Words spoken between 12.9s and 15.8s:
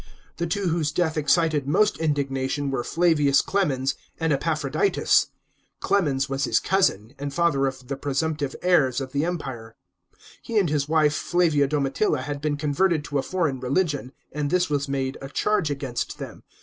to a foreign religion, and this was made a charge